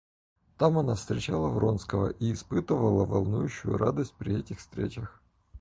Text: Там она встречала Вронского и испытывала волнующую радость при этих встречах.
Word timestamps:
Там 0.57 0.79
она 0.79 0.95
встречала 0.95 1.49
Вронского 1.49 2.07
и 2.09 2.33
испытывала 2.33 3.05
волнующую 3.05 3.77
радость 3.77 4.15
при 4.15 4.39
этих 4.39 4.57
встречах. 4.57 5.21